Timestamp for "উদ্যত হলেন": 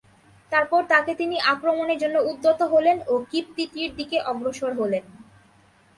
2.31-2.97